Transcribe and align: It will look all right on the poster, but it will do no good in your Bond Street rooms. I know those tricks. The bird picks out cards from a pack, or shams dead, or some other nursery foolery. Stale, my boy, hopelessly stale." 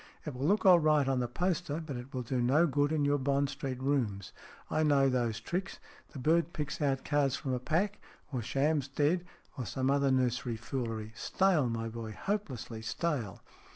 It 0.25 0.33
will 0.33 0.47
look 0.47 0.65
all 0.65 0.79
right 0.79 1.07
on 1.07 1.19
the 1.19 1.27
poster, 1.27 1.79
but 1.79 1.95
it 1.95 2.11
will 2.11 2.23
do 2.23 2.41
no 2.41 2.65
good 2.65 2.91
in 2.91 3.05
your 3.05 3.19
Bond 3.19 3.51
Street 3.51 3.79
rooms. 3.83 4.33
I 4.67 4.81
know 4.81 5.09
those 5.09 5.39
tricks. 5.39 5.77
The 6.13 6.17
bird 6.17 6.53
picks 6.53 6.81
out 6.81 7.05
cards 7.05 7.35
from 7.35 7.53
a 7.53 7.59
pack, 7.59 8.01
or 8.33 8.41
shams 8.41 8.87
dead, 8.87 9.27
or 9.59 9.67
some 9.67 9.91
other 9.91 10.09
nursery 10.09 10.57
foolery. 10.57 11.11
Stale, 11.13 11.69
my 11.69 11.87
boy, 11.87 12.13
hopelessly 12.19 12.81
stale." 12.81 13.43